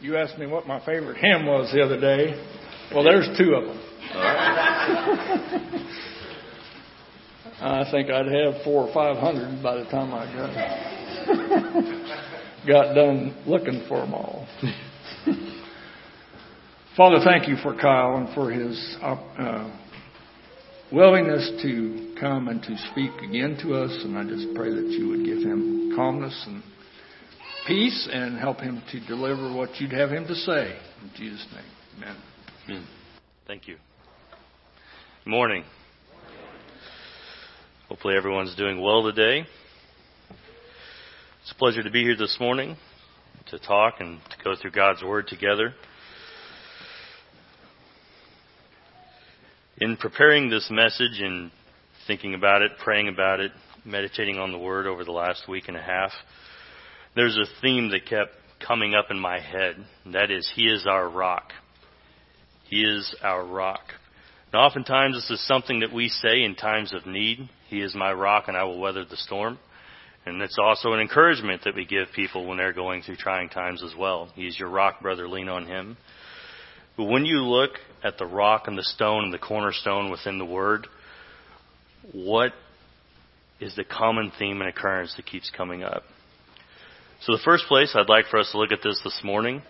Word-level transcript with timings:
You 0.00 0.16
asked 0.16 0.38
me 0.38 0.46
what 0.46 0.66
my 0.66 0.80
favorite 0.86 1.18
hymn 1.18 1.44
was 1.44 1.70
the 1.74 1.82
other 1.82 2.00
day. 2.00 2.32
Well, 2.94 3.04
there's 3.04 3.28
two 3.36 3.52
of 3.54 3.64
them. 3.66 3.78
I 7.62 7.84
think 7.90 8.08
I'd 8.08 8.24
have 8.24 8.62
four 8.64 8.88
or 8.88 8.94
five 8.94 9.18
hundred 9.18 9.62
by 9.62 9.76
the 9.76 9.84
time 9.84 10.14
I 10.14 10.24
got 12.66 12.86
got 12.88 12.94
done 12.94 13.36
looking 13.46 13.84
for 13.88 14.00
them 14.00 14.14
all. 14.14 14.48
Father, 16.96 17.18
thank 17.22 17.46
you 17.46 17.56
for 17.56 17.76
Kyle 17.76 18.16
and 18.16 18.34
for 18.34 18.50
his 18.50 18.96
uh, 19.02 19.70
willingness 20.90 21.50
to 21.60 22.14
come 22.18 22.48
and 22.48 22.62
to 22.62 22.74
speak 22.90 23.12
again 23.20 23.58
to 23.62 23.74
us. 23.74 23.90
And 24.02 24.16
I 24.16 24.24
just 24.24 24.54
pray 24.54 24.70
that 24.70 24.88
you 24.98 25.08
would 25.08 25.26
give 25.26 25.38
him 25.38 25.92
calmness 25.94 26.42
and 26.46 26.62
peace 27.70 28.08
and 28.12 28.36
help 28.36 28.58
him 28.58 28.82
to 28.90 28.98
deliver 29.06 29.54
what 29.54 29.80
you'd 29.80 29.92
have 29.92 30.10
him 30.10 30.26
to 30.26 30.34
say. 30.34 30.76
In 31.02 31.10
Jesus' 31.16 31.46
name, 31.54 31.64
amen. 31.98 32.16
amen. 32.68 32.86
Thank 33.46 33.68
you. 33.68 33.76
Morning. 35.24 35.62
Hopefully, 37.88 38.16
everyone's 38.16 38.56
doing 38.56 38.82
well 38.82 39.04
today. 39.04 39.46
It's 41.42 41.52
a 41.52 41.54
pleasure 41.54 41.84
to 41.84 41.90
be 41.92 42.02
here 42.02 42.16
this 42.16 42.36
morning 42.40 42.76
to 43.50 43.58
talk 43.60 44.00
and 44.00 44.18
to 44.18 44.44
go 44.44 44.56
through 44.60 44.72
God's 44.72 45.04
Word 45.04 45.28
together. 45.28 45.72
In 49.78 49.96
preparing 49.96 50.50
this 50.50 50.66
message 50.72 51.20
and 51.20 51.52
thinking 52.08 52.34
about 52.34 52.62
it, 52.62 52.72
praying 52.82 53.06
about 53.06 53.38
it, 53.38 53.52
meditating 53.84 54.38
on 54.38 54.50
the 54.50 54.58
Word 54.58 54.88
over 54.88 55.04
the 55.04 55.12
last 55.12 55.48
week 55.48 55.68
and 55.68 55.76
a 55.76 55.82
half, 55.82 56.10
there's 57.14 57.36
a 57.36 57.60
theme 57.60 57.90
that 57.90 58.06
kept 58.06 58.32
coming 58.66 58.94
up 58.94 59.06
in 59.10 59.18
my 59.18 59.40
head, 59.40 59.76
and 60.04 60.14
that 60.14 60.30
is 60.30 60.50
He 60.54 60.64
is 60.64 60.86
our 60.86 61.08
rock. 61.08 61.52
He 62.70 62.82
is 62.82 63.14
our 63.22 63.44
rock. 63.44 63.82
And 64.52 64.60
oftentimes 64.60 65.16
this 65.16 65.30
is 65.30 65.46
something 65.46 65.80
that 65.80 65.92
we 65.92 66.08
say 66.08 66.42
in 66.42 66.54
times 66.54 66.94
of 66.94 67.06
need. 67.06 67.48
He 67.68 67.80
is 67.80 67.94
my 67.94 68.12
rock 68.12 68.44
and 68.48 68.56
I 68.56 68.64
will 68.64 68.78
weather 68.78 69.04
the 69.04 69.16
storm. 69.16 69.58
And 70.26 70.42
it's 70.42 70.58
also 70.58 70.92
an 70.92 71.00
encouragement 71.00 71.62
that 71.64 71.74
we 71.74 71.84
give 71.84 72.08
people 72.14 72.46
when 72.46 72.58
they're 72.58 72.72
going 72.72 73.02
through 73.02 73.16
trying 73.16 73.48
times 73.48 73.82
as 73.82 73.94
well. 73.96 74.30
He's 74.34 74.58
your 74.58 74.68
rock, 74.68 75.00
brother. 75.00 75.28
Lean 75.28 75.48
on 75.48 75.66
him. 75.66 75.96
But 76.96 77.04
when 77.04 77.24
you 77.24 77.38
look 77.38 77.70
at 78.04 78.18
the 78.18 78.26
rock 78.26 78.64
and 78.66 78.76
the 78.76 78.84
stone 78.84 79.24
and 79.24 79.32
the 79.32 79.38
cornerstone 79.38 80.10
within 80.10 80.38
the 80.38 80.44
word, 80.44 80.86
what 82.12 82.52
is 83.60 83.74
the 83.76 83.84
common 83.84 84.30
theme 84.38 84.60
and 84.60 84.68
occurrence 84.68 85.14
that 85.16 85.26
keeps 85.26 85.50
coming 85.56 85.82
up? 85.82 86.02
So 87.22 87.32
the 87.32 87.42
first 87.44 87.66
place 87.66 87.92
I'd 87.94 88.08
like 88.08 88.28
for 88.30 88.38
us 88.38 88.50
to 88.52 88.58
look 88.58 88.72
at 88.72 88.78
this 88.82 88.98
this 89.04 89.20
morning 89.22 89.60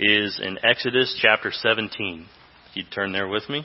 is 0.00 0.40
in 0.42 0.58
Exodus 0.64 1.16
chapter 1.22 1.52
17. 1.52 2.26
If 2.70 2.76
you'd 2.76 2.90
turn 2.90 3.12
there 3.12 3.28
with 3.28 3.48
me. 3.48 3.64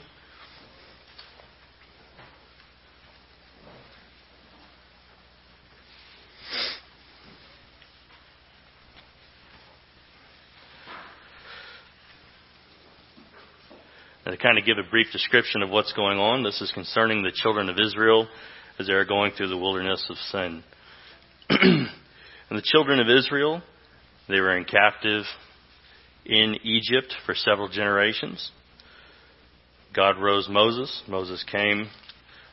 And 14.24 14.38
to 14.38 14.40
kind 14.40 14.58
of 14.58 14.64
give 14.64 14.78
a 14.78 14.88
brief 14.88 15.08
description 15.10 15.62
of 15.62 15.70
what's 15.70 15.92
going 15.92 16.18
on, 16.18 16.44
this 16.44 16.60
is 16.60 16.70
concerning 16.70 17.24
the 17.24 17.32
children 17.34 17.68
of 17.68 17.78
Israel 17.84 18.28
as 18.78 18.86
they 18.86 18.92
are 18.92 19.04
going 19.04 19.32
through 19.32 19.48
the 19.48 19.58
wilderness 19.58 20.06
of 20.08 20.16
sin. 20.30 20.62
and 22.48 22.58
the 22.58 22.62
children 22.62 23.00
of 23.00 23.08
Israel, 23.08 23.62
they 24.28 24.40
were 24.40 24.56
in 24.56 24.64
captive 24.64 25.24
in 26.24 26.56
Egypt 26.62 27.14
for 27.26 27.34
several 27.34 27.68
generations. 27.68 28.50
God 29.94 30.18
rose 30.18 30.48
Moses. 30.48 31.02
Moses 31.08 31.44
came. 31.50 31.88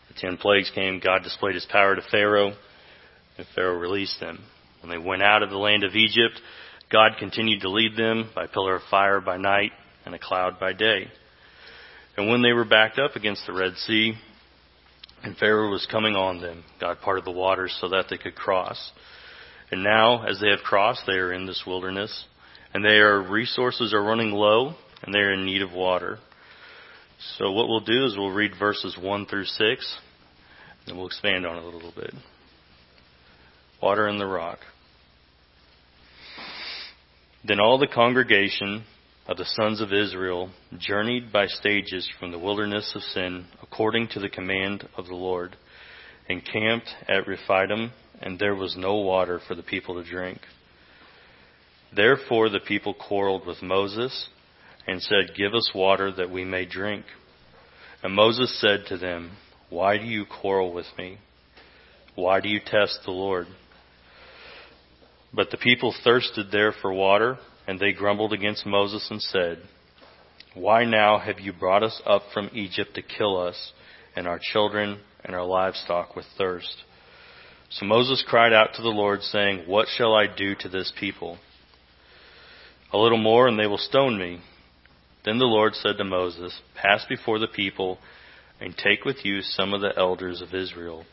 The 0.08 0.14
ten 0.20 0.38
plagues 0.38 0.72
came. 0.74 1.00
God 1.04 1.24
displayed 1.24 1.56
his 1.56 1.66
power 1.66 1.96
to 1.96 2.02
Pharaoh, 2.12 2.54
and 3.38 3.48
Pharaoh 3.56 3.78
released 3.78 4.20
them. 4.20 4.44
When 4.82 4.90
they 4.90 4.98
went 4.98 5.24
out 5.24 5.44
of 5.44 5.50
the 5.50 5.58
land 5.58 5.84
of 5.84 5.96
Egypt, 5.96 6.40
God 6.92 7.14
continued 7.18 7.62
to 7.62 7.70
lead 7.70 7.96
them 7.96 8.30
by 8.36 8.48
pillar 8.48 8.76
of 8.76 8.84
fire 8.90 9.22
by 9.22 9.38
night 9.38 9.72
and 10.06 10.14
a 10.14 10.20
cloud 10.20 10.60
by 10.60 10.74
day. 10.74 11.08
And 12.18 12.30
when 12.30 12.42
they 12.42 12.52
were 12.52 12.66
backed 12.66 13.00
up 13.00 13.16
against 13.16 13.46
the 13.48 13.54
Red 13.54 13.76
Sea, 13.78 14.14
and 15.24 15.38
Pharaoh 15.38 15.72
was 15.72 15.88
coming 15.90 16.16
on 16.16 16.42
them, 16.42 16.64
God 16.80 16.98
parted 17.02 17.26
the 17.26 17.32
waters 17.32 17.76
so 17.80 17.90
that 17.90 18.06
they 18.10 18.18
could 18.18 18.36
cross. 18.36 18.92
And 19.72 19.84
now, 19.84 20.26
as 20.26 20.40
they 20.42 20.50
have 20.50 20.60
crossed, 20.60 21.04
they 21.08 21.14
are 21.14 21.32
in 21.32 21.46
this 21.46 21.64
wilderness, 21.66 22.26
and 22.74 22.84
their 22.84 23.22
resources 23.22 23.94
are 23.94 24.04
running 24.04 24.32
low, 24.32 24.74
and 25.04 25.14
they 25.14 25.20
are 25.20 25.34
in 25.34 25.46
need 25.46 25.62
of 25.62 25.72
water. 25.72 26.20
So 27.38 27.52
what 27.52 27.70
we'll 27.70 27.80
do 27.80 28.06
is 28.06 28.16
we'll 28.18 28.32
read 28.32 28.52
verses 28.60 28.98
1 29.00 29.26
through 29.28 29.46
6, 29.46 29.98
and 30.88 30.98
we'll 30.98 31.08
expand 31.08 31.46
on 31.46 31.58
it 31.58 31.64
a 31.64 31.68
little 31.68 31.94
bit. 31.96 32.14
Water 33.82 34.08
in 34.08 34.18
the 34.18 34.26
rock. 34.26 34.60
Then 37.48 37.60
all 37.60 37.80
the 37.80 37.88
congregation 37.88 38.84
of 39.28 39.38
the 39.38 39.46
sons 39.46 39.82
of 39.82 39.94
Israel 39.94 40.50
journeyed 40.78 41.32
by 41.32 41.48
stages 41.48 42.10
from 42.20 42.32
the 42.32 42.40
wilderness 42.40 42.92
of 42.96 43.02
sin 43.02 43.46
according 43.64 44.10
to 44.10 44.20
the 44.20 44.30
command 44.30 44.88
of 44.98 45.08
the 45.08 45.16
Lord, 45.16 45.56
and 46.28 46.44
camped 46.46 46.90
at 47.08 47.28
Rephidim, 47.28 47.92
and 48.22 48.38
there 48.38 48.56
was 48.56 48.76
no 48.78 48.96
water 48.96 49.40
for 49.48 49.56
the 49.56 49.64
people 49.64 49.96
to 49.96 50.10
drink. 50.10 50.40
Therefore 51.96 52.50
the 52.50 52.60
people 52.60 52.94
quarreled 52.94 53.46
with 53.46 53.62
Moses 53.62 54.30
and 54.88 55.02
said, 55.02 55.36
Give 55.36 55.54
us 55.54 55.72
water 55.76 56.12
that 56.12 56.30
we 56.30 56.46
may 56.46 56.66
drink. 56.66 57.06
And 58.04 58.14
Moses 58.14 58.60
said 58.60 58.86
to 58.88 58.98
them, 58.98 59.32
Why 59.70 59.98
do 59.98 60.06
you 60.06 60.26
quarrel 60.26 60.74
with 60.74 60.88
me? 60.98 61.18
Why 62.16 62.40
do 62.40 62.50
you 62.50 62.60
test 62.60 63.00
the 63.06 63.12
Lord? 63.12 63.48
But 65.34 65.50
the 65.50 65.58
people 65.58 65.94
thirsted 66.04 66.48
there 66.52 66.74
for 66.82 66.92
water, 66.92 67.38
and 67.68 67.80
they 67.80 67.94
grumbled 67.94 68.34
against 68.34 68.66
Moses 68.66 69.08
and 69.10 69.22
said, 69.22 69.60
Why 70.54 70.84
now 70.84 71.20
have 71.20 71.40
you 71.40 71.54
brought 71.54 71.84
us 71.84 72.02
up 72.06 72.24
from 72.34 72.50
Egypt 72.54 72.96
to 72.96 73.02
kill 73.02 73.38
us 73.38 73.72
and 74.16 74.28
our 74.28 74.40
children 74.42 75.00
and 75.24 75.36
our 75.36 75.46
livestock 75.46 76.16
with 76.16 76.26
thirst? 76.38 76.84
So 77.72 77.86
Moses 77.86 78.24
cried 78.28 78.52
out 78.52 78.74
to 78.76 78.82
the 78.82 78.90
Lord, 78.90 79.22
saying, 79.22 79.64
What 79.66 79.88
shall 79.88 80.14
I 80.14 80.28
do 80.28 80.56
to 80.56 80.68
this 80.68 80.92
people? 81.00 81.38
A 82.92 82.98
little 82.98 83.18
more, 83.18 83.48
and 83.48 83.58
they 83.58 83.68
will 83.68 83.78
stone 83.78 84.20
me. 84.20 84.42
Then 85.24 85.38
the 85.38 85.46
Lord 85.46 85.76
said 85.76 85.98
to 85.98 86.04
Moses, 86.04 86.60
Pass 86.76 87.06
before 87.08 87.40
the 87.40 87.48
people, 87.48 87.98
and 88.60 88.76
take 88.76 89.06
with 89.06 89.24
you 89.24 89.42
some 89.42 89.74
of 89.74 89.80
the 89.80 89.94
elders 89.98 90.42
of 90.42 90.54
Israel, 90.54 91.06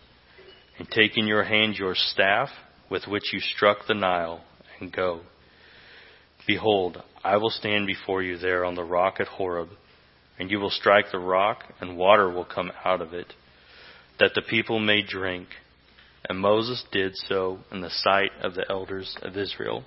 and 0.79 0.91
take 0.91 1.17
in 1.17 1.29
your 1.29 1.45
hand 1.45 1.77
your 1.77 1.95
staff 1.95 2.49
with 2.91 3.07
which 3.07 3.33
you 3.33 3.39
struck 3.39 3.87
the 3.87 3.95
Nile, 3.95 4.43
and 4.81 4.93
go. 4.93 5.21
Behold, 6.45 7.01
I 7.23 7.37
will 7.37 7.51
stand 7.51 7.87
before 7.87 8.23
you 8.23 8.37
there 8.37 8.65
on 8.65 8.75
the 8.75 8.85
rock 8.85 9.21
at 9.21 9.29
Horeb, 9.29 9.69
and 10.41 10.51
you 10.51 10.59
will 10.59 10.71
strike 10.71 11.13
the 11.13 11.19
rock, 11.21 11.63
and 11.81 11.97
water 11.97 12.29
will 12.29 12.45
come 12.45 12.73
out 12.85 13.01
of 13.01 13.15
it, 13.15 13.33
that 14.19 14.33
the 14.35 14.43
people 14.43 14.81
may 14.81 15.03
drink. 15.03 15.47
And 16.29 16.39
Moses 16.39 16.85
did 16.93 17.17
so 17.17 17.59
in 17.71 17.81
the 17.81 17.91
sight 17.91 18.31
of 18.43 18.55
the 18.55 18.65
elders 18.69 19.17
of 19.23 19.37
Israel. 19.37 19.85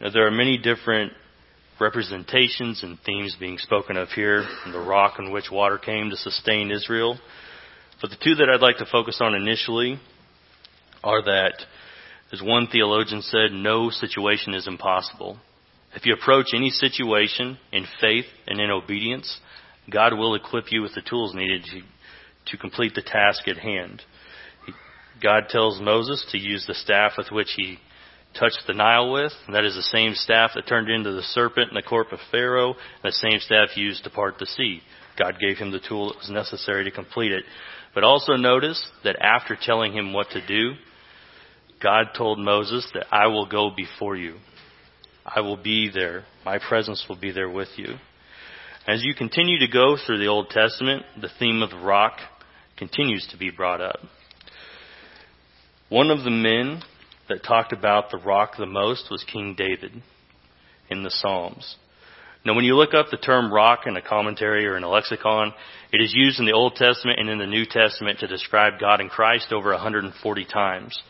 Now, 0.00 0.10
there 0.10 0.26
are 0.26 0.30
many 0.30 0.58
different 0.58 1.12
representations 1.80 2.82
and 2.82 2.98
themes 3.04 3.36
being 3.38 3.58
spoken 3.58 3.96
of 3.96 4.08
here, 4.10 4.46
the 4.70 4.78
rock 4.78 5.14
on 5.18 5.32
which 5.32 5.50
water 5.50 5.78
came 5.78 6.10
to 6.10 6.16
sustain 6.16 6.70
Israel. 6.70 7.18
But 8.00 8.10
the 8.10 8.16
two 8.22 8.34
that 8.36 8.48
I'd 8.48 8.60
like 8.60 8.78
to 8.78 8.86
focus 8.90 9.18
on 9.20 9.34
initially 9.34 9.98
are 11.02 11.22
that 11.22 11.54
as 12.32 12.42
one 12.42 12.66
theologian 12.66 13.22
said, 13.22 13.52
no 13.52 13.90
situation 13.90 14.54
is 14.54 14.66
impossible. 14.66 15.38
If 15.94 16.06
you 16.06 16.14
approach 16.14 16.46
any 16.52 16.70
situation 16.70 17.58
in 17.72 17.86
faith 18.00 18.24
and 18.48 18.60
in 18.60 18.70
obedience, 18.70 19.38
God 19.90 20.18
will 20.18 20.34
equip 20.34 20.72
you 20.72 20.82
with 20.82 20.94
the 20.94 21.02
tools 21.08 21.34
needed 21.34 21.64
to, 22.46 22.56
complete 22.56 22.94
the 22.94 23.02
task 23.02 23.48
at 23.48 23.58
hand. 23.58 24.02
God 25.22 25.44
tells 25.48 25.80
Moses 25.80 26.24
to 26.32 26.38
use 26.38 26.64
the 26.66 26.74
staff 26.74 27.12
with 27.16 27.30
which 27.30 27.52
he 27.56 27.78
touched 28.38 28.64
the 28.66 28.74
Nile 28.74 29.12
with, 29.12 29.32
and 29.46 29.54
that 29.54 29.64
is 29.64 29.74
the 29.74 29.82
same 29.82 30.14
staff 30.14 30.50
that 30.54 30.66
turned 30.66 30.90
into 30.90 31.12
the 31.12 31.22
serpent 31.22 31.68
in 31.68 31.74
the 31.74 31.82
court 31.82 32.08
of 32.12 32.18
Pharaoh, 32.30 32.70
and 32.72 33.04
the 33.04 33.12
same 33.12 33.38
staff 33.40 33.76
used 33.76 34.04
to 34.04 34.10
part 34.10 34.38
the 34.38 34.46
sea. 34.46 34.80
God 35.18 35.36
gave 35.40 35.56
him 35.58 35.70
the 35.70 35.80
tool 35.80 36.08
that 36.08 36.18
was 36.18 36.30
necessary 36.30 36.84
to 36.84 36.90
complete 36.90 37.32
it. 37.32 37.44
But 37.94 38.02
also 38.02 38.34
notice 38.34 38.90
that 39.04 39.16
after 39.20 39.56
telling 39.60 39.92
him 39.92 40.12
what 40.12 40.30
to 40.30 40.44
do, 40.44 40.72
God 41.80 42.08
told 42.16 42.38
Moses 42.38 42.88
that 42.94 43.06
I 43.12 43.28
will 43.28 43.46
go 43.46 43.70
before 43.74 44.16
you. 44.16 44.36
I 45.24 45.40
will 45.40 45.56
be 45.56 45.90
there. 45.92 46.24
My 46.44 46.58
presence 46.58 47.04
will 47.08 47.18
be 47.18 47.30
there 47.30 47.48
with 47.48 47.68
you. 47.76 47.94
As 48.86 49.02
you 49.02 49.14
continue 49.14 49.60
to 49.60 49.72
go 49.72 49.96
through 49.96 50.18
the 50.18 50.26
Old 50.26 50.50
Testament, 50.50 51.04
the 51.20 51.30
theme 51.38 51.62
of 51.62 51.70
the 51.70 51.78
rock 51.78 52.18
continues 52.76 53.26
to 53.30 53.38
be 53.38 53.50
brought 53.50 53.80
up. 53.80 54.00
One 55.88 56.10
of 56.10 56.24
the 56.24 56.30
men 56.30 56.82
that 57.28 57.44
talked 57.44 57.72
about 57.72 58.10
the 58.10 58.18
rock 58.18 58.56
the 58.58 58.66
most 58.66 59.10
was 59.10 59.24
King 59.24 59.54
David. 59.56 60.02
in 60.90 61.02
the 61.02 61.10
Psalms. 61.10 61.76
Now, 62.44 62.54
when 62.54 62.64
you 62.64 62.76
look 62.76 62.92
up 62.92 63.06
the 63.10 63.16
term 63.16 63.52
rock 63.52 63.86
in 63.86 63.96
a 63.96 64.02
commentary 64.02 64.66
or 64.66 64.76
in 64.76 64.82
a 64.82 64.88
lexicon, 64.88 65.54
it 65.92 66.02
is 66.02 66.12
used 66.14 66.38
in 66.38 66.44
the 66.44 66.52
Old 66.52 66.74
Testament 66.74 67.18
and 67.18 67.30
in 67.30 67.38
the 67.38 67.46
New 67.46 67.64
Testament 67.64 68.18
to 68.18 68.26
describe 68.26 68.78
God 68.78 69.00
and 69.00 69.08
Christ 69.08 69.50
over 69.50 69.70
140 69.70 70.44
times. 70.44 71.02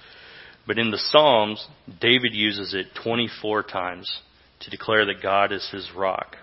But 0.67 0.79
in 0.79 0.93
the 0.93 0.99
Psalms, 0.99 1.67
David 2.01 2.35
uses 2.35 2.73
it 2.73 2.87
24 3.03 3.65
times 3.65 4.21
to 4.61 4.71
declare 4.71 5.07
that 5.07 5.23
God 5.23 5.51
is 5.51 5.69
his 5.73 5.89
rock. 5.95 6.37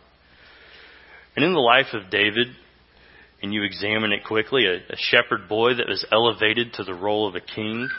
And 1.35 1.45
in 1.45 1.53
the 1.53 1.59
life 1.59 1.94
of 1.94 2.12
David, 2.12 2.47
and 3.42 3.54
you 3.54 3.64
examine 3.64 4.12
it 4.12 4.24
quickly, 4.24 4.66
a, 4.66 4.76
a 4.76 4.98
shepherd 4.98 5.50
boy 5.50 5.76
that 5.76 5.88
was 5.88 6.06
elevated 6.12 6.74
to 6.74 6.84
the 6.84 6.94
role 6.94 7.28
of 7.28 7.36
a 7.36 7.42
king, 7.42 7.90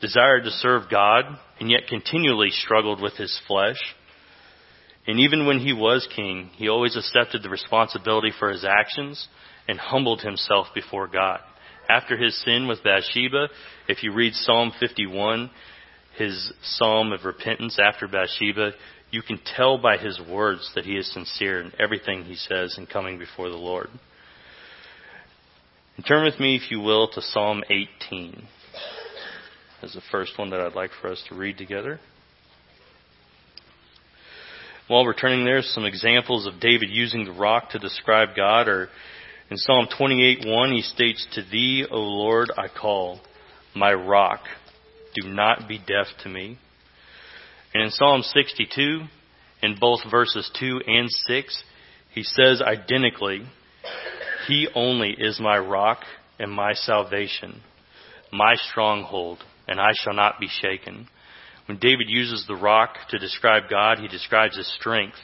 desired 0.00 0.44
to 0.44 0.50
serve 0.50 0.90
God, 0.90 1.24
and 1.58 1.70
yet 1.70 1.88
continually 1.88 2.50
struggled 2.50 3.02
with 3.02 3.14
his 3.14 3.38
flesh. 3.46 3.78
And 5.06 5.20
even 5.20 5.46
when 5.46 5.58
he 5.58 5.72
was 5.72 6.06
king, 6.14 6.50
he 6.56 6.68
always 6.68 6.96
accepted 6.96 7.42
the 7.42 7.48
responsibility 7.48 8.30
for 8.38 8.50
his 8.50 8.64
actions 8.64 9.26
and 9.66 9.78
humbled 9.78 10.20
himself 10.20 10.68
before 10.74 11.08
God. 11.08 11.40
After 11.90 12.16
his 12.16 12.38
sin 12.44 12.68
with 12.68 12.84
Bathsheba, 12.84 13.48
if 13.88 14.02
you 14.02 14.12
read 14.12 14.34
Psalm 14.34 14.72
51, 14.78 15.50
his 16.16 16.52
psalm 16.62 17.12
of 17.12 17.24
repentance 17.24 17.78
after 17.82 18.06
Bathsheba, 18.06 18.72
you 19.10 19.22
can 19.22 19.40
tell 19.56 19.78
by 19.78 19.96
his 19.96 20.20
words 20.28 20.70
that 20.74 20.84
he 20.84 20.92
is 20.92 21.10
sincere 21.12 21.62
in 21.62 21.72
everything 21.78 22.24
he 22.24 22.34
says 22.34 22.76
in 22.76 22.86
coming 22.86 23.18
before 23.18 23.48
the 23.48 23.56
Lord. 23.56 23.88
And 25.98 26.06
turn 26.06 26.24
with 26.24 26.38
me, 26.38 26.54
if 26.54 26.70
you 26.70 26.78
will, 26.78 27.08
to 27.08 27.20
Psalm 27.20 27.64
18 27.68 28.46
as 29.82 29.94
the 29.94 30.00
first 30.12 30.38
one 30.38 30.50
that 30.50 30.60
I'd 30.60 30.76
like 30.76 30.92
for 31.02 31.10
us 31.10 31.20
to 31.28 31.34
read 31.34 31.58
together. 31.58 31.98
While 34.86 35.04
we're 35.04 35.12
turning 35.12 35.44
there, 35.44 35.60
some 35.60 35.84
examples 35.84 36.46
of 36.46 36.60
David 36.60 36.90
using 36.90 37.24
the 37.24 37.32
rock 37.32 37.70
to 37.70 37.80
describe 37.80 38.36
God 38.36 38.68
are 38.68 38.88
in 39.50 39.56
Psalm 39.56 39.88
28:1 39.88 40.70
he 40.72 40.82
states, 40.82 41.26
"To 41.32 41.42
thee, 41.42 41.84
O 41.90 41.98
Lord, 41.98 42.52
I 42.56 42.68
call, 42.68 43.20
my 43.74 43.92
rock, 43.92 44.46
do 45.20 45.28
not 45.28 45.66
be 45.66 45.78
deaf 45.78 46.06
to 46.18 46.28
me." 46.28 46.58
And 47.74 47.82
in 47.82 47.90
Psalm 47.90 48.22
62, 48.22 49.08
in 49.64 49.74
both 49.74 50.04
verses 50.04 50.48
2 50.50 50.80
and 50.86 51.10
6, 51.10 51.64
he 52.10 52.22
says 52.22 52.62
identically, 52.62 53.44
He 54.48 54.66
only 54.74 55.14
is 55.16 55.38
my 55.38 55.58
rock 55.58 56.00
and 56.38 56.50
my 56.50 56.72
salvation, 56.72 57.60
my 58.32 58.54
stronghold, 58.70 59.38
and 59.68 59.78
I 59.78 59.90
shall 59.92 60.14
not 60.14 60.40
be 60.40 60.48
shaken. 60.48 61.06
When 61.66 61.78
David 61.78 62.08
uses 62.08 62.46
the 62.46 62.56
rock 62.56 62.94
to 63.10 63.18
describe 63.18 63.64
God, 63.68 63.98
he 63.98 64.08
describes 64.08 64.56
his 64.56 64.72
strength. 64.80 65.16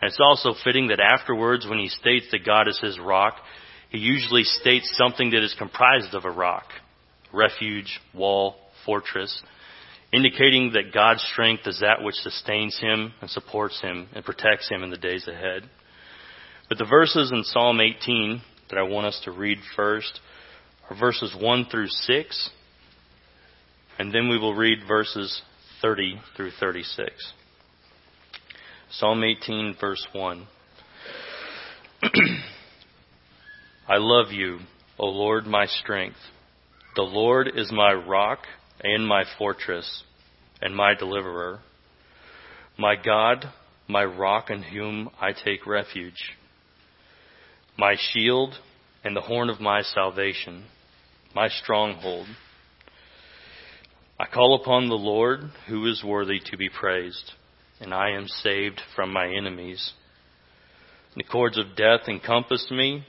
And 0.00 0.08
it's 0.08 0.20
also 0.20 0.54
fitting 0.64 0.88
that 0.88 0.98
afterwards, 0.98 1.64
when 1.64 1.78
he 1.78 1.88
states 1.88 2.26
that 2.32 2.44
God 2.44 2.66
is 2.66 2.80
his 2.80 2.98
rock, 2.98 3.36
he 3.90 3.98
usually 3.98 4.42
states 4.42 4.92
something 4.96 5.30
that 5.30 5.44
is 5.44 5.54
comprised 5.56 6.14
of 6.14 6.24
a 6.24 6.30
rock 6.30 6.64
refuge, 7.32 8.00
wall, 8.12 8.56
fortress 8.84 9.42
indicating 10.12 10.72
that 10.74 10.92
God's 10.92 11.22
strength 11.32 11.66
is 11.66 11.80
that 11.80 12.02
which 12.02 12.14
sustains 12.16 12.78
him 12.78 13.14
and 13.20 13.30
supports 13.30 13.80
him 13.80 14.08
and 14.14 14.24
protects 14.24 14.68
him 14.68 14.82
in 14.82 14.90
the 14.90 14.98
days 14.98 15.26
ahead. 15.26 15.62
But 16.68 16.78
the 16.78 16.84
verses 16.84 17.32
in 17.32 17.44
Psalm 17.44 17.80
18 17.80 18.42
that 18.72 18.78
I 18.78 18.82
want 18.82 19.06
us 19.06 19.20
to 19.24 19.30
read 19.30 19.58
first 19.76 20.18
are 20.88 20.98
verses 20.98 21.36
1 21.38 21.66
through 21.70 21.88
6, 21.88 22.50
and 23.98 24.14
then 24.14 24.30
we 24.30 24.38
will 24.38 24.54
read 24.54 24.78
verses 24.88 25.42
30 25.82 26.18
through 26.34 26.52
36. 26.58 27.32
Psalm 28.92 29.22
18, 29.22 29.76
verse 29.78 30.06
1. 30.12 30.46
I 33.86 33.98
love 33.98 34.32
you, 34.32 34.60
O 34.98 35.04
Lord, 35.06 35.44
my 35.44 35.66
strength. 35.66 36.16
The 36.96 37.02
Lord 37.02 37.48
is 37.54 37.70
my 37.70 37.92
rock 37.92 38.38
and 38.82 39.06
my 39.06 39.24
fortress 39.36 40.02
and 40.62 40.74
my 40.74 40.94
deliverer. 40.94 41.60
My 42.78 42.96
God, 42.96 43.44
my 43.86 44.04
rock 44.04 44.48
in 44.48 44.62
whom 44.62 45.10
I 45.20 45.32
take 45.32 45.66
refuge. 45.66 46.36
My 47.76 47.96
shield 47.96 48.54
and 49.02 49.16
the 49.16 49.22
horn 49.22 49.48
of 49.48 49.60
my 49.60 49.82
salvation, 49.82 50.64
my 51.34 51.48
stronghold. 51.48 52.26
I 54.20 54.26
call 54.26 54.60
upon 54.60 54.88
the 54.88 54.94
Lord 54.94 55.40
who 55.68 55.86
is 55.86 56.04
worthy 56.04 56.38
to 56.50 56.56
be 56.56 56.68
praised, 56.68 57.32
and 57.80 57.94
I 57.94 58.10
am 58.10 58.28
saved 58.28 58.80
from 58.94 59.12
my 59.12 59.26
enemies. 59.26 59.94
The 61.16 61.24
cords 61.24 61.58
of 61.58 61.74
death 61.74 62.08
encompassed 62.08 62.70
me, 62.70 63.04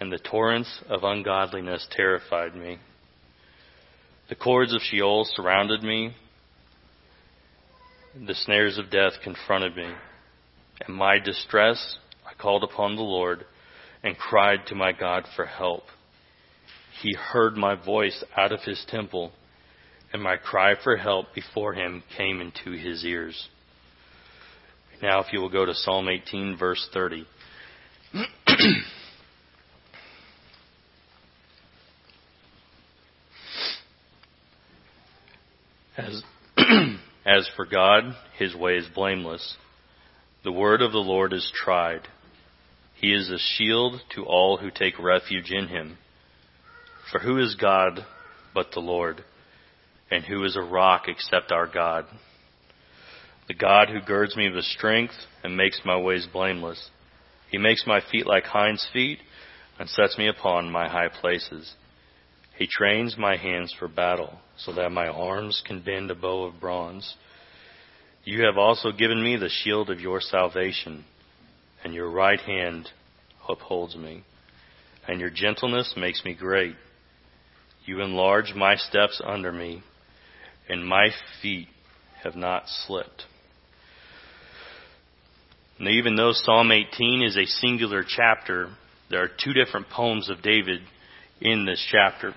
and 0.00 0.12
the 0.12 0.18
torrents 0.18 0.82
of 0.88 1.04
ungodliness 1.04 1.86
terrified 1.90 2.54
me. 2.54 2.78
The 4.28 4.34
cords 4.34 4.74
of 4.74 4.82
Sheol 4.82 5.24
surrounded 5.24 5.82
me. 5.82 6.14
The 8.26 8.34
snares 8.34 8.76
of 8.76 8.90
death 8.90 9.12
confronted 9.22 9.76
me. 9.76 9.92
In 10.88 10.94
my 10.94 11.18
distress, 11.18 11.98
I 12.26 12.34
called 12.34 12.64
upon 12.64 12.96
the 12.96 13.02
Lord 13.02 13.44
and 14.04 14.16
cried 14.18 14.66
to 14.66 14.74
my 14.74 14.92
God 14.92 15.24
for 15.34 15.46
help. 15.46 15.84
He 17.02 17.14
heard 17.14 17.56
my 17.56 17.74
voice 17.74 18.22
out 18.36 18.52
of 18.52 18.60
his 18.60 18.84
temple, 18.88 19.32
and 20.12 20.22
my 20.22 20.36
cry 20.36 20.74
for 20.80 20.96
help 20.96 21.34
before 21.34 21.72
him 21.72 22.04
came 22.16 22.40
into 22.40 22.72
his 22.72 23.04
ears. 23.04 23.48
Now, 25.02 25.20
if 25.20 25.32
you 25.32 25.40
will 25.40 25.48
go 25.48 25.64
to 25.64 25.74
Psalm 25.74 26.08
18, 26.08 26.56
verse 26.56 26.88
30. 26.92 27.26
As, 35.96 36.24
as 37.24 37.48
for 37.54 37.64
God, 37.64 38.16
his 38.36 38.52
way 38.54 38.78
is 38.78 38.86
blameless. 38.92 39.56
The 40.42 40.50
word 40.50 40.82
of 40.82 40.90
the 40.90 40.98
Lord 40.98 41.32
is 41.32 41.52
tried. 41.54 42.08
He 43.00 43.12
is 43.12 43.28
a 43.30 43.38
shield 43.38 44.00
to 44.14 44.24
all 44.24 44.56
who 44.56 44.70
take 44.70 44.98
refuge 44.98 45.50
in 45.50 45.68
him. 45.68 45.98
For 47.10 47.18
who 47.18 47.38
is 47.38 47.54
God 47.54 48.04
but 48.54 48.72
the 48.72 48.80
Lord? 48.80 49.24
And 50.10 50.24
who 50.24 50.44
is 50.44 50.56
a 50.56 50.62
rock 50.62 51.04
except 51.08 51.52
our 51.52 51.66
God? 51.66 52.06
The 53.48 53.54
God 53.54 53.88
who 53.90 54.00
girds 54.00 54.36
me 54.36 54.48
with 54.48 54.64
strength 54.64 55.14
and 55.42 55.56
makes 55.56 55.80
my 55.84 55.98
ways 55.98 56.26
blameless. 56.32 56.90
He 57.50 57.58
makes 57.58 57.86
my 57.86 58.00
feet 58.10 58.26
like 58.26 58.44
hinds' 58.44 58.88
feet 58.92 59.18
and 59.78 59.88
sets 59.88 60.16
me 60.16 60.28
upon 60.28 60.70
my 60.70 60.88
high 60.88 61.08
places. 61.08 61.74
He 62.56 62.66
trains 62.66 63.16
my 63.18 63.36
hands 63.36 63.74
for 63.78 63.88
battle, 63.88 64.38
so 64.56 64.72
that 64.74 64.92
my 64.92 65.08
arms 65.08 65.62
can 65.66 65.80
bend 65.80 66.10
a 66.10 66.14
bow 66.14 66.44
of 66.44 66.60
bronze. 66.60 67.16
You 68.24 68.44
have 68.44 68.56
also 68.56 68.92
given 68.92 69.22
me 69.22 69.36
the 69.36 69.48
shield 69.48 69.90
of 69.90 70.00
your 70.00 70.20
salvation, 70.20 71.04
and 71.84 71.94
your 71.94 72.10
right 72.10 72.40
hand 72.40 72.88
upholds 73.48 73.94
me, 73.94 74.24
and 75.06 75.20
your 75.20 75.30
gentleness 75.30 75.94
makes 75.96 76.24
me 76.24 76.34
great. 76.34 76.74
You 77.84 78.00
enlarge 78.00 78.54
my 78.56 78.76
steps 78.76 79.20
under 79.24 79.52
me, 79.52 79.82
and 80.68 80.86
my 80.86 81.10
feet 81.42 81.68
have 82.22 82.34
not 82.34 82.64
slipped. 82.66 83.24
Now, 85.78 85.90
even 85.90 86.16
though 86.16 86.32
Psalm 86.32 86.72
18 86.72 87.22
is 87.22 87.36
a 87.36 87.44
singular 87.44 88.04
chapter, 88.06 88.70
there 89.10 89.22
are 89.22 89.28
two 89.28 89.52
different 89.52 89.90
poems 89.90 90.30
of 90.30 90.42
David 90.42 90.80
in 91.40 91.66
this 91.66 91.84
chapter, 91.90 92.32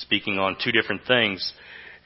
speaking 0.00 0.38
on 0.38 0.56
two 0.62 0.72
different 0.72 1.02
things. 1.06 1.52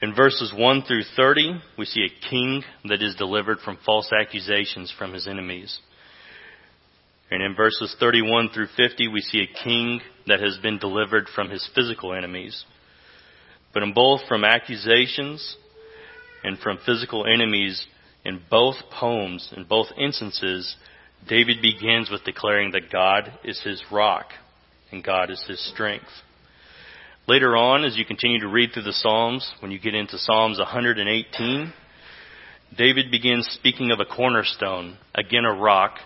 In 0.01 0.13
verses 0.13 0.53
1 0.55 0.83
through 0.83 1.03
30, 1.15 1.61
we 1.77 1.85
see 1.85 2.05
a 2.05 2.29
king 2.29 2.63
that 2.85 3.01
is 3.01 3.15
delivered 3.15 3.59
from 3.59 3.79
false 3.85 4.11
accusations 4.11 4.93
from 4.95 5.13
his 5.13 5.27
enemies. 5.27 5.79
And 7.31 7.41
in 7.41 7.55
verses 7.55 7.95
31 7.97 8.49
through 8.53 8.67
50, 8.75 9.07
we 9.07 9.21
see 9.21 9.39
a 9.39 9.63
king 9.63 10.01
that 10.27 10.41
has 10.41 10.57
been 10.61 10.77
delivered 10.77 11.27
from 11.33 11.49
his 11.49 11.67
physical 11.73 12.13
enemies. 12.13 12.65
But 13.73 13.83
in 13.83 13.93
both 13.93 14.21
from 14.27 14.43
accusations 14.43 15.55
and 16.43 16.59
from 16.59 16.79
physical 16.85 17.25
enemies, 17.25 17.85
in 18.25 18.41
both 18.49 18.75
poems, 18.91 19.51
in 19.55 19.63
both 19.63 19.87
instances, 19.97 20.75
David 21.27 21.61
begins 21.61 22.09
with 22.11 22.25
declaring 22.25 22.71
that 22.71 22.91
God 22.91 23.31
is 23.45 23.61
his 23.61 23.81
rock 23.89 24.27
and 24.91 25.01
God 25.01 25.31
is 25.31 25.43
his 25.47 25.65
strength. 25.71 26.11
Later 27.27 27.55
on, 27.55 27.85
as 27.85 27.95
you 27.95 28.03
continue 28.03 28.41
to 28.41 28.47
read 28.47 28.71
through 28.73 28.83
the 28.83 28.91
Psalms, 28.91 29.49
when 29.61 29.71
you 29.71 29.79
get 29.79 29.95
into 29.95 30.17
Psalms 30.17 30.57
118, 30.57 31.73
David 32.77 33.11
begins 33.11 33.47
speaking 33.53 33.91
of 33.91 33.99
a 33.99 34.05
cornerstone, 34.05 34.97
again 35.15 35.45
a 35.45 35.53
rock, 35.53 35.97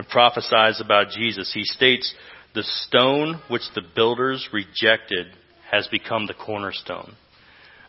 and 0.00 0.08
prophesies 0.08 0.80
about 0.80 1.10
Jesus. 1.10 1.52
He 1.52 1.62
states, 1.62 2.14
The 2.54 2.62
stone 2.62 3.38
which 3.48 3.64
the 3.74 3.82
builders 3.94 4.48
rejected 4.50 5.26
has 5.70 5.86
become 5.88 6.26
the 6.26 6.32
cornerstone. 6.32 7.12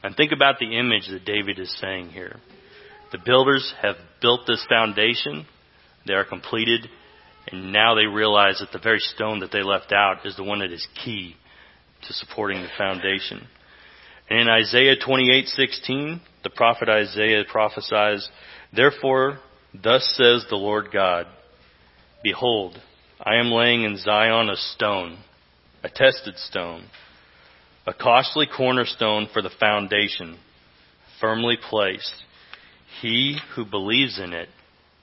And 0.03 0.13
think 0.13 0.33
about 0.33 0.59
the 0.59 0.77
image 0.77 1.07
that 1.09 1.23
David 1.23 1.57
is 1.57 1.73
saying 1.79 2.09
here. 2.09 2.35
The 3.13 3.17
builders 3.17 3.73
have 3.81 3.95
built 4.21 4.41
this 4.45 4.65
foundation. 4.67 5.45
They 6.05 6.13
are 6.13 6.25
completed. 6.25 6.89
And 7.49 7.71
now 7.71 7.95
they 7.95 8.07
realize 8.07 8.59
that 8.59 8.73
the 8.73 8.83
very 8.83 8.99
stone 8.99 9.39
that 9.39 9.53
they 9.53 9.63
left 9.63 9.93
out 9.93 10.25
is 10.25 10.35
the 10.35 10.43
one 10.43 10.59
that 10.59 10.73
is 10.73 10.85
key 11.05 11.37
to 12.07 12.13
supporting 12.13 12.61
the 12.61 12.69
foundation. 12.77 13.47
And 14.29 14.41
in 14.41 14.49
Isaiah 14.49 14.97
28:16, 14.97 16.19
the 16.43 16.49
prophet 16.49 16.89
Isaiah 16.89 17.45
prophesies, 17.45 18.29
"Therefore, 18.73 19.39
thus 19.73 20.05
says 20.17 20.45
the 20.49 20.57
Lord 20.57 20.91
God, 20.91 21.27
behold, 22.23 22.79
I 23.23 23.35
am 23.35 23.51
laying 23.51 23.83
in 23.83 23.97
Zion 23.97 24.49
a 24.49 24.55
stone, 24.55 25.19
a 25.83 25.89
tested 25.89 26.37
stone, 26.37 26.85
a 27.85 27.93
costly 27.93 28.47
cornerstone 28.47 29.27
for 29.31 29.41
the 29.41 29.49
foundation, 29.49 30.37
firmly 31.19 31.57
placed. 31.57 32.13
He 33.01 33.37
who 33.55 33.65
believes 33.65 34.19
in 34.19 34.33
it 34.33 34.49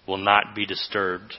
will 0.07 0.19
not 0.19 0.55
be 0.55 0.67
disturbed." 0.67 1.37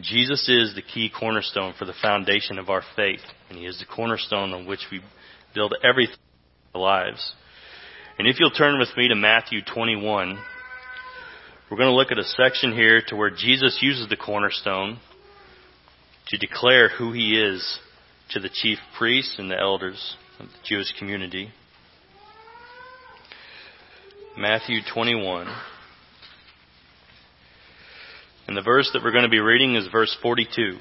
Jesus 0.00 0.48
is 0.48 0.74
the 0.74 0.82
key 0.82 1.10
cornerstone 1.10 1.74
for 1.74 1.84
the 1.84 1.92
foundation 1.92 2.58
of 2.58 2.70
our 2.70 2.82
faith, 2.96 3.24
and 3.48 3.58
He 3.58 3.66
is 3.66 3.78
the 3.78 3.84
cornerstone 3.84 4.54
on 4.54 4.66
which 4.66 4.90
we 4.90 5.02
build 5.54 5.74
everything 5.82 6.16
in 6.74 6.80
our 6.80 6.86
lives. 6.86 7.34
And 8.18 8.26
if 8.26 8.38
you'll 8.38 8.50
turn 8.50 8.78
with 8.78 8.96
me 8.96 9.08
to 9.08 9.14
Matthew 9.14 9.62
21, 9.62 10.38
we're 11.70 11.76
going 11.76 11.88
to 11.88 11.94
look 11.94 12.10
at 12.10 12.18
a 12.18 12.24
section 12.24 12.72
here 12.72 13.00
to 13.06 13.16
where 13.16 13.30
Jesus 13.30 13.78
uses 13.80 14.08
the 14.08 14.16
cornerstone 14.16 14.98
to 16.26 16.36
declare 16.36 16.88
who 16.88 17.12
He 17.12 17.40
is 17.40 17.78
to 18.30 18.40
the 18.40 18.50
chief 18.52 18.78
priests 18.98 19.36
and 19.38 19.48
the 19.48 19.58
elders 19.58 20.16
of 20.40 20.46
the 20.46 20.52
Jewish 20.64 20.92
community. 20.98 21.50
Matthew 24.36 24.78
21. 24.92 25.46
And 28.48 28.56
the 28.56 28.62
verse 28.62 28.90
that 28.92 29.04
we're 29.04 29.12
going 29.12 29.22
to 29.22 29.30
be 29.30 29.38
reading 29.38 29.76
is 29.76 29.86
verse 29.92 30.16
42. 30.20 30.76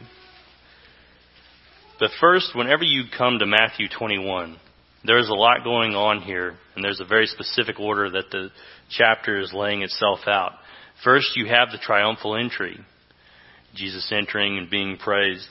But 1.99 2.09
first, 2.19 2.55
whenever 2.55 2.83
you 2.83 3.03
come 3.15 3.37
to 3.37 3.45
Matthew 3.45 3.89
21, 3.95 4.57
there's 5.05 5.29
a 5.29 5.33
lot 5.33 5.63
going 5.63 5.93
on 5.93 6.21
here, 6.21 6.55
and 6.75 6.83
there's 6.83 6.99
a 6.99 7.05
very 7.05 7.27
specific 7.27 7.79
order 7.79 8.09
that 8.09 8.31
the 8.31 8.49
chapter 8.89 9.39
is 9.39 9.53
laying 9.53 9.83
itself 9.83 10.21
out. 10.25 10.53
First, 11.03 11.35
you 11.35 11.45
have 11.47 11.69
the 11.71 11.77
triumphal 11.77 12.35
entry, 12.35 12.77
Jesus 13.73 14.11
entering 14.11 14.57
and 14.57 14.69
being 14.69 14.97
praised. 14.97 15.47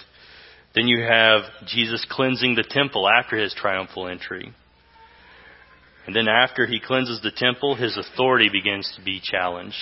Then 0.75 0.87
you 0.87 1.03
have 1.03 1.43
Jesus 1.67 2.07
cleansing 2.09 2.55
the 2.55 2.67
temple 2.69 3.09
after 3.09 3.37
his 3.37 3.55
triumphal 3.55 4.09
entry. 4.09 4.53
And 6.07 6.15
then 6.15 6.29
after 6.29 6.67
he 6.67 6.81
cleanses 6.81 7.21
the 7.23 7.31
temple, 7.31 7.75
his 7.75 7.97
authority 7.97 8.49
begins 8.51 8.91
to 8.97 9.05
be 9.05 9.21
challenged. 9.23 9.77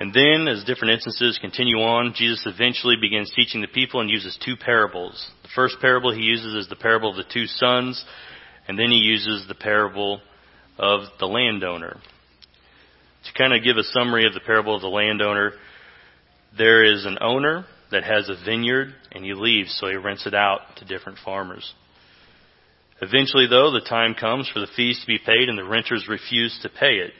And 0.00 0.12
then, 0.12 0.48
as 0.48 0.64
different 0.64 0.94
instances 0.94 1.38
continue 1.40 1.76
on, 1.76 2.14
Jesus 2.16 2.46
eventually 2.46 2.96
begins 3.00 3.32
teaching 3.34 3.60
the 3.60 3.68
people 3.68 4.00
and 4.00 4.10
uses 4.10 4.36
two 4.44 4.56
parables. 4.56 5.30
The 5.42 5.48
first 5.54 5.76
parable 5.80 6.12
he 6.12 6.22
uses 6.22 6.54
is 6.54 6.68
the 6.68 6.76
parable 6.76 7.10
of 7.10 7.16
the 7.16 7.32
two 7.32 7.46
sons, 7.46 8.04
and 8.66 8.78
then 8.78 8.90
he 8.90 8.96
uses 8.96 9.46
the 9.46 9.54
parable 9.54 10.20
of 10.78 11.02
the 11.20 11.26
landowner. 11.26 12.00
To 13.26 13.32
kind 13.32 13.54
of 13.54 13.64
give 13.64 13.76
a 13.76 13.84
summary 13.84 14.26
of 14.26 14.34
the 14.34 14.40
parable 14.40 14.74
of 14.74 14.82
the 14.82 14.88
landowner, 14.88 15.52
there 16.56 16.84
is 16.84 17.04
an 17.06 17.18
owner 17.20 17.64
that 17.90 18.04
has 18.04 18.28
a 18.28 18.36
vineyard, 18.44 18.94
and 19.12 19.24
he 19.24 19.34
leaves, 19.34 19.76
so 19.80 19.88
he 19.88 19.96
rents 19.96 20.26
it 20.26 20.34
out 20.34 20.60
to 20.76 20.84
different 20.84 21.18
farmers. 21.24 21.72
Eventually, 23.00 23.46
though, 23.48 23.70
the 23.70 23.80
time 23.80 24.14
comes 24.14 24.48
for 24.48 24.60
the 24.60 24.68
fees 24.76 25.00
to 25.00 25.06
be 25.06 25.18
paid, 25.18 25.48
and 25.48 25.58
the 25.58 25.64
renters 25.64 26.06
refuse 26.08 26.58
to 26.62 26.68
pay 26.68 26.96
it. 26.96 27.12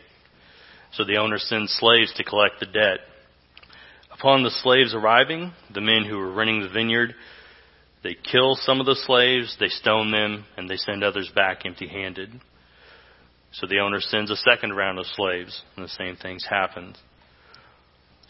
So 0.92 1.04
the 1.04 1.16
owner 1.16 1.38
sends 1.38 1.72
slaves 1.72 2.12
to 2.14 2.24
collect 2.24 2.60
the 2.60 2.66
debt. 2.66 3.00
Upon 4.12 4.42
the 4.42 4.50
slaves 4.50 4.94
arriving, 4.94 5.52
the 5.72 5.80
men 5.80 6.04
who 6.08 6.18
were 6.18 6.32
renting 6.32 6.62
the 6.62 6.68
vineyard, 6.68 7.14
they 8.02 8.14
kill 8.14 8.54
some 8.54 8.78
of 8.78 8.86
the 8.86 8.94
slaves, 9.06 9.56
they 9.58 9.68
stone 9.68 10.12
them, 10.12 10.44
and 10.56 10.68
they 10.68 10.76
send 10.76 11.02
others 11.02 11.30
back 11.34 11.64
empty 11.64 11.88
handed. 11.88 12.30
So 13.54 13.68
the 13.68 13.78
owner 13.78 14.00
sends 14.00 14.30
a 14.30 14.36
second 14.36 14.74
round 14.74 14.98
of 14.98 15.06
slaves, 15.06 15.62
and 15.76 15.84
the 15.84 15.88
same 15.88 16.16
things 16.16 16.44
happen. 16.48 16.94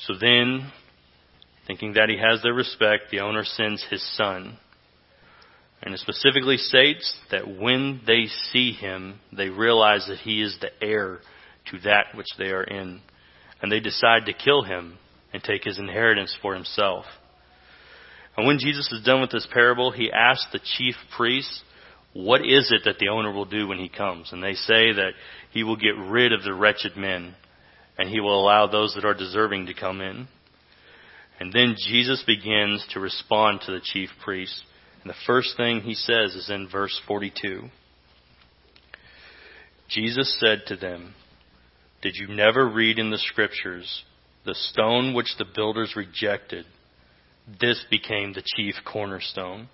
So 0.00 0.14
then, 0.20 0.70
thinking 1.66 1.94
that 1.94 2.10
he 2.10 2.18
has 2.18 2.42
their 2.42 2.52
respect, 2.52 3.04
the 3.10 3.20
owner 3.20 3.42
sends 3.44 3.82
his 3.90 4.02
son. 4.16 4.58
And 5.82 5.94
it 5.94 6.00
specifically 6.00 6.58
states 6.58 7.16
that 7.30 7.58
when 7.58 8.02
they 8.06 8.26
see 8.52 8.72
him, 8.72 9.20
they 9.34 9.48
realize 9.48 10.06
that 10.08 10.18
he 10.18 10.42
is 10.42 10.56
the 10.60 10.70
heir 10.84 11.20
to 11.70 11.78
that 11.80 12.14
which 12.14 12.28
they 12.36 12.50
are 12.50 12.64
in. 12.64 13.00
And 13.62 13.72
they 13.72 13.80
decide 13.80 14.26
to 14.26 14.34
kill 14.34 14.62
him 14.62 14.98
and 15.32 15.42
take 15.42 15.64
his 15.64 15.78
inheritance 15.78 16.36
for 16.42 16.54
himself. 16.54 17.06
And 18.36 18.46
when 18.46 18.58
Jesus 18.58 18.90
is 18.92 19.04
done 19.04 19.20
with 19.20 19.30
this 19.30 19.46
parable, 19.50 19.90
he 19.90 20.12
asks 20.12 20.46
the 20.52 20.60
chief 20.76 20.96
priests, 21.16 21.62
what 22.14 22.40
is 22.40 22.72
it 22.72 22.82
that 22.84 22.98
the 22.98 23.08
owner 23.08 23.32
will 23.32 23.44
do 23.44 23.68
when 23.68 23.78
he 23.78 23.88
comes? 23.88 24.32
And 24.32 24.42
they 24.42 24.54
say 24.54 24.92
that 24.92 25.12
he 25.50 25.62
will 25.62 25.76
get 25.76 25.96
rid 25.98 26.32
of 26.32 26.42
the 26.42 26.54
wretched 26.54 26.96
men 26.96 27.34
and 27.98 28.08
he 28.08 28.20
will 28.20 28.40
allow 28.40 28.66
those 28.66 28.94
that 28.94 29.04
are 29.04 29.14
deserving 29.14 29.66
to 29.66 29.74
come 29.74 30.00
in. 30.00 30.26
And 31.38 31.52
then 31.52 31.76
Jesus 31.86 32.22
begins 32.26 32.84
to 32.92 33.00
respond 33.00 33.60
to 33.66 33.72
the 33.72 33.80
chief 33.82 34.08
priests. 34.24 34.62
And 35.02 35.10
the 35.10 35.16
first 35.26 35.56
thing 35.56 35.80
he 35.80 35.94
says 35.94 36.34
is 36.34 36.48
in 36.48 36.68
verse 36.70 36.98
42. 37.06 37.64
Jesus 39.88 40.38
said 40.40 40.62
to 40.68 40.76
them, 40.76 41.14
did 42.04 42.16
you 42.16 42.28
never 42.28 42.68
read 42.68 42.98
in 42.98 43.10
the 43.10 43.18
scriptures, 43.18 44.04
the 44.44 44.54
stone 44.54 45.14
which 45.14 45.36
the 45.38 45.46
builders 45.56 45.94
rejected, 45.96 46.66
this 47.60 47.82
became 47.90 48.34
the 48.34 48.42
chief 48.44 48.74
cornerstone? 48.84 49.68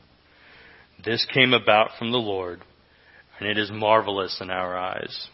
This 1.05 1.27
came 1.33 1.55
about 1.55 1.91
from 1.99 2.13
the 2.13 2.19
Lord, 2.19 2.61
and 3.39 3.49
it 3.49 3.57
is 3.57 3.71
marvelous 3.71 4.39
in 4.41 4.51
our 4.51 4.77
eyes. 4.77 5.29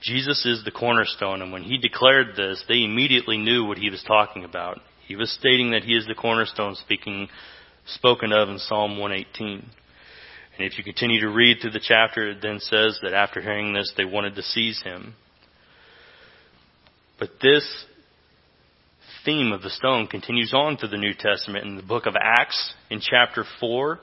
Jesus 0.00 0.44
is 0.44 0.64
the 0.64 0.72
cornerstone, 0.72 1.42
and 1.42 1.52
when 1.52 1.62
he 1.62 1.78
declared 1.78 2.34
this, 2.36 2.64
they 2.66 2.82
immediately 2.82 3.38
knew 3.38 3.64
what 3.64 3.78
he 3.78 3.90
was 3.90 4.02
talking 4.06 4.44
about. 4.44 4.80
He 5.06 5.16
was 5.16 5.30
stating 5.32 5.70
that 5.70 5.84
he 5.84 5.94
is 5.94 6.06
the 6.06 6.14
cornerstone 6.14 6.74
speaking, 6.74 7.28
spoken 7.86 8.32
of 8.32 8.48
in 8.48 8.58
Psalm 8.58 8.98
118. 8.98 9.70
And 10.56 10.66
if 10.66 10.76
you 10.78 10.84
continue 10.84 11.20
to 11.20 11.28
read 11.28 11.58
through 11.60 11.72
the 11.72 11.80
chapter, 11.80 12.30
it 12.30 12.38
then 12.42 12.58
says 12.60 12.98
that 13.02 13.12
after 13.12 13.40
hearing 13.40 13.72
this, 13.72 13.92
they 13.96 14.04
wanted 14.04 14.34
to 14.34 14.42
seize 14.42 14.82
him. 14.82 15.14
But 17.18 17.30
this 17.40 17.86
theme 19.24 19.52
of 19.52 19.62
the 19.62 19.70
stone 19.70 20.06
continues 20.06 20.52
on 20.54 20.76
through 20.76 20.90
the 20.90 20.96
New 20.96 21.14
Testament. 21.18 21.64
In 21.64 21.76
the 21.76 21.82
book 21.82 22.06
of 22.06 22.14
Acts, 22.20 22.74
in 22.90 23.00
chapter 23.00 23.44
4, 23.60 23.98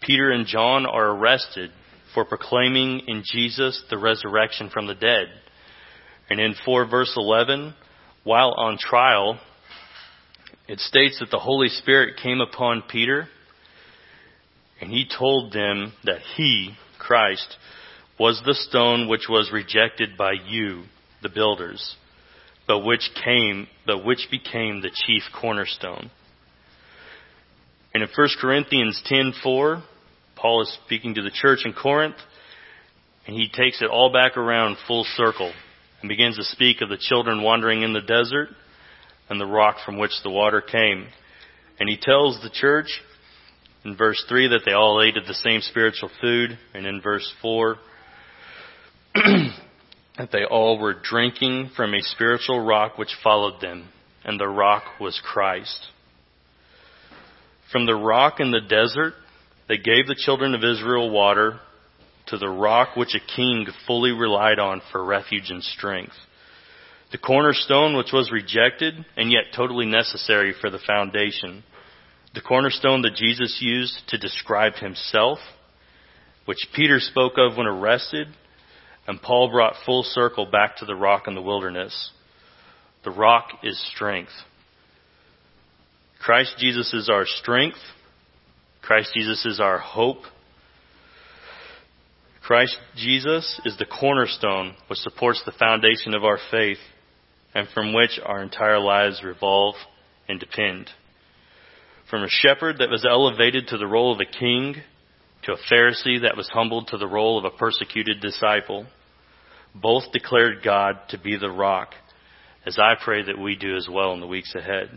Peter 0.00 0.30
and 0.30 0.46
John 0.46 0.86
are 0.86 1.10
arrested 1.10 1.70
for 2.14 2.24
proclaiming 2.24 3.02
in 3.06 3.22
Jesus 3.24 3.82
the 3.90 3.98
resurrection 3.98 4.70
from 4.70 4.86
the 4.86 4.94
dead. 4.94 5.26
And 6.30 6.40
in 6.40 6.54
4 6.64 6.86
verse 6.86 7.12
11, 7.16 7.74
while 8.24 8.54
on 8.56 8.78
trial, 8.78 9.40
it 10.68 10.78
states 10.80 11.18
that 11.20 11.30
the 11.30 11.38
Holy 11.38 11.68
Spirit 11.68 12.20
came 12.22 12.40
upon 12.40 12.84
Peter 12.88 13.28
and 14.80 14.90
he 14.90 15.06
told 15.18 15.52
them 15.52 15.92
that 16.04 16.20
he, 16.36 16.70
Christ, 16.98 17.56
was 18.18 18.40
the 18.44 18.54
stone 18.54 19.08
which 19.08 19.26
was 19.28 19.50
rejected 19.52 20.16
by 20.16 20.32
you, 20.46 20.84
the 21.22 21.28
builders, 21.28 21.96
but 22.68 22.80
which 22.80 23.10
came, 23.24 23.66
but 23.86 24.04
which 24.04 24.28
became 24.30 24.82
the 24.82 24.90
chief 24.94 25.22
cornerstone. 25.40 26.10
And 27.94 28.02
in 28.02 28.08
1 28.14 28.28
Corinthians 28.38 29.02
10:4, 29.10 29.82
Paul 30.36 30.62
is 30.62 30.78
speaking 30.84 31.14
to 31.14 31.22
the 31.22 31.30
church 31.30 31.64
in 31.64 31.72
Corinth, 31.72 32.18
and 33.26 33.34
he 33.34 33.48
takes 33.48 33.82
it 33.82 33.88
all 33.90 34.12
back 34.12 34.36
around 34.36 34.76
full 34.86 35.04
circle 35.16 35.52
and 36.00 36.08
begins 36.08 36.36
to 36.36 36.44
speak 36.44 36.80
of 36.80 36.90
the 36.90 36.98
children 36.98 37.42
wandering 37.42 37.82
in 37.82 37.94
the 37.94 38.02
desert 38.02 38.50
and 39.28 39.40
the 39.40 39.46
rock 39.46 39.78
from 39.84 39.98
which 39.98 40.22
the 40.22 40.30
water 40.30 40.60
came. 40.60 41.08
And 41.80 41.88
he 41.88 41.96
tells 41.96 42.40
the 42.40 42.50
church 42.50 43.00
in 43.84 43.96
verse 43.96 44.22
3 44.28 44.48
that 44.48 44.60
they 44.64 44.72
all 44.72 45.02
ate 45.02 45.16
of 45.16 45.26
the 45.26 45.34
same 45.34 45.62
spiritual 45.62 46.10
food, 46.20 46.58
and 46.74 46.86
in 46.86 47.00
verse 47.00 47.32
4 47.40 47.78
that 50.18 50.30
they 50.32 50.44
all 50.44 50.78
were 50.78 50.94
drinking 50.94 51.70
from 51.76 51.94
a 51.94 52.02
spiritual 52.02 52.60
rock 52.60 52.98
which 52.98 53.16
followed 53.22 53.60
them, 53.60 53.88
and 54.24 54.38
the 54.38 54.48
rock 54.48 54.82
was 55.00 55.20
Christ. 55.24 55.86
From 57.72 57.86
the 57.86 57.94
rock 57.94 58.40
in 58.40 58.50
the 58.50 58.60
desert, 58.60 59.14
they 59.68 59.76
gave 59.76 60.06
the 60.06 60.16
children 60.18 60.54
of 60.54 60.64
Israel 60.64 61.10
water 61.10 61.60
to 62.26 62.38
the 62.38 62.48
rock 62.48 62.96
which 62.96 63.14
a 63.14 63.36
king 63.36 63.66
fully 63.86 64.10
relied 64.10 64.58
on 64.58 64.82
for 64.92 65.04
refuge 65.04 65.50
and 65.50 65.62
strength. 65.62 66.16
The 67.12 67.18
cornerstone 67.18 67.96
which 67.96 68.12
was 68.12 68.30
rejected 68.30 68.94
and 69.16 69.32
yet 69.32 69.44
totally 69.56 69.86
necessary 69.86 70.52
for 70.60 70.68
the 70.68 70.80
foundation 70.86 71.62
the 72.34 72.40
cornerstone 72.42 73.02
that 73.02 73.14
Jesus 73.14 73.58
used 73.60 74.02
to 74.08 74.18
describe 74.18 74.74
himself, 74.74 75.38
which 76.44 76.58
Peter 76.74 77.00
spoke 77.00 77.32
of 77.36 77.56
when 77.56 77.66
arrested, 77.66 78.28
And 79.08 79.20
Paul 79.20 79.50
brought 79.50 79.74
full 79.86 80.02
circle 80.04 80.44
back 80.46 80.76
to 80.76 80.84
the 80.84 80.94
rock 80.94 81.26
in 81.26 81.34
the 81.34 81.42
wilderness. 81.42 82.10
The 83.04 83.10
rock 83.10 83.46
is 83.62 83.82
strength. 83.94 84.32
Christ 86.20 86.56
Jesus 86.58 86.92
is 86.92 87.08
our 87.08 87.24
strength. 87.24 87.78
Christ 88.82 89.10
Jesus 89.14 89.46
is 89.46 89.60
our 89.60 89.78
hope. 89.78 90.18
Christ 92.42 92.76
Jesus 92.96 93.60
is 93.64 93.78
the 93.78 93.86
cornerstone 93.86 94.74
which 94.88 94.98
supports 94.98 95.42
the 95.44 95.52
foundation 95.52 96.14
of 96.14 96.24
our 96.24 96.38
faith 96.50 96.78
and 97.54 97.66
from 97.74 97.94
which 97.94 98.20
our 98.24 98.42
entire 98.42 98.78
lives 98.78 99.22
revolve 99.24 99.74
and 100.28 100.38
depend. 100.38 100.90
From 102.10 102.24
a 102.24 102.28
shepherd 102.28 102.76
that 102.78 102.90
was 102.90 103.06
elevated 103.08 103.68
to 103.68 103.78
the 103.78 103.86
role 103.86 104.12
of 104.12 104.20
a 104.20 104.38
king 104.38 104.76
to 105.44 105.52
a 105.52 105.72
Pharisee 105.72 106.20
that 106.22 106.36
was 106.36 106.50
humbled 106.52 106.88
to 106.88 106.98
the 106.98 107.06
role 107.06 107.38
of 107.38 107.44
a 107.44 107.56
persecuted 107.56 108.20
disciple, 108.20 108.86
both 109.80 110.12
declared 110.12 110.62
God 110.62 110.98
to 111.10 111.18
be 111.18 111.36
the 111.36 111.50
rock, 111.50 111.90
as 112.66 112.78
I 112.78 112.94
pray 113.02 113.22
that 113.22 113.38
we 113.38 113.56
do 113.56 113.76
as 113.76 113.88
well 113.90 114.12
in 114.12 114.20
the 114.20 114.26
weeks 114.26 114.54
ahead. 114.54 114.88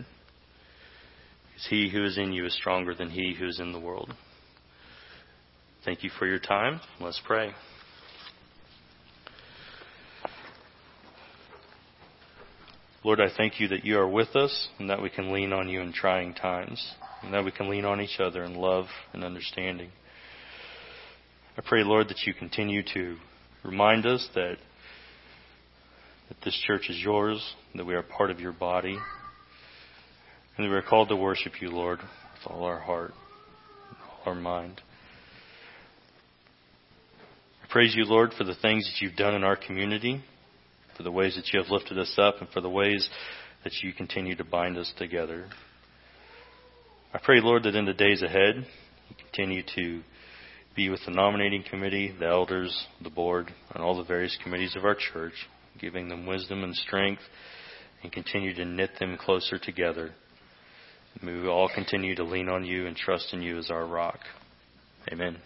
Because 1.46 1.66
he 1.68 1.90
who 1.90 2.04
is 2.04 2.18
in 2.18 2.32
you 2.32 2.46
is 2.46 2.54
stronger 2.54 2.94
than 2.94 3.10
he 3.10 3.34
who 3.38 3.46
is 3.46 3.60
in 3.60 3.72
the 3.72 3.80
world. 3.80 4.12
Thank 5.84 6.04
you 6.04 6.10
for 6.18 6.26
your 6.26 6.38
time. 6.38 6.80
Let's 7.00 7.20
pray. 7.24 7.52
Lord, 13.04 13.20
I 13.20 13.26
thank 13.36 13.58
you 13.58 13.66
that 13.68 13.84
you 13.84 13.98
are 13.98 14.08
with 14.08 14.36
us 14.36 14.68
and 14.78 14.88
that 14.88 15.02
we 15.02 15.10
can 15.10 15.32
lean 15.32 15.52
on 15.52 15.68
you 15.68 15.80
in 15.80 15.92
trying 15.92 16.34
times 16.34 16.94
and 17.22 17.34
that 17.34 17.44
we 17.44 17.50
can 17.50 17.68
lean 17.68 17.84
on 17.84 18.00
each 18.00 18.20
other 18.20 18.44
in 18.44 18.54
love 18.54 18.86
and 19.12 19.24
understanding. 19.24 19.90
I 21.58 21.62
pray, 21.66 21.82
Lord, 21.82 22.08
that 22.08 22.22
you 22.26 22.32
continue 22.32 22.82
to 22.94 23.16
remind 23.64 24.06
us 24.06 24.28
that, 24.36 24.56
that 26.28 26.38
this 26.44 26.58
church 26.66 26.88
is 26.88 26.98
yours, 26.98 27.54
that 27.74 27.86
we 27.86 27.94
are 27.94 28.02
part 28.02 28.30
of 28.30 28.40
your 28.40 28.52
body, 28.52 28.98
and 30.56 30.66
that 30.66 30.70
we 30.70 30.76
are 30.76 30.82
called 30.82 31.08
to 31.08 31.16
worship 31.16 31.60
you, 31.60 31.70
Lord, 31.70 31.98
with 31.98 32.52
all 32.52 32.64
our 32.64 32.78
heart, 32.78 33.12
all 34.26 34.32
our 34.32 34.40
mind. 34.40 34.80
I 37.62 37.66
praise 37.70 37.94
you, 37.94 38.04
Lord, 38.04 38.32
for 38.36 38.44
the 38.44 38.54
things 38.54 38.84
that 38.84 39.04
you've 39.04 39.16
done 39.16 39.34
in 39.34 39.44
our 39.44 39.56
community 39.56 40.22
for 40.96 41.02
the 41.02 41.10
ways 41.10 41.34
that 41.36 41.52
you 41.52 41.60
have 41.60 41.70
lifted 41.70 41.98
us 41.98 42.14
up, 42.18 42.36
and 42.40 42.48
for 42.50 42.60
the 42.60 42.70
ways 42.70 43.08
that 43.64 43.72
you 43.82 43.92
continue 43.92 44.36
to 44.36 44.44
bind 44.44 44.76
us 44.76 44.92
together. 44.98 45.48
I 47.14 47.18
pray, 47.22 47.40
Lord, 47.40 47.64
that 47.64 47.74
in 47.74 47.84
the 47.84 47.92
days 47.92 48.22
ahead, 48.22 48.56
you 49.08 49.16
continue 49.16 49.62
to 49.76 50.02
be 50.74 50.88
with 50.88 51.00
the 51.04 51.12
nominating 51.12 51.64
committee, 51.68 52.14
the 52.18 52.26
elders, 52.26 52.86
the 53.02 53.10
board, 53.10 53.52
and 53.74 53.82
all 53.82 53.96
the 53.96 54.04
various 54.04 54.36
committees 54.42 54.74
of 54.76 54.84
our 54.84 54.94
church, 54.94 55.34
giving 55.78 56.08
them 56.08 56.26
wisdom 56.26 56.64
and 56.64 56.74
strength, 56.74 57.22
and 58.02 58.12
continue 58.12 58.54
to 58.54 58.64
knit 58.64 58.90
them 58.98 59.16
closer 59.16 59.58
together. 59.58 60.12
May 61.22 61.34
we 61.34 61.48
all 61.48 61.68
continue 61.72 62.14
to 62.16 62.24
lean 62.24 62.48
on 62.48 62.64
you 62.64 62.86
and 62.86 62.96
trust 62.96 63.32
in 63.32 63.42
you 63.42 63.58
as 63.58 63.70
our 63.70 63.86
rock. 63.86 64.20
Amen. 65.10 65.36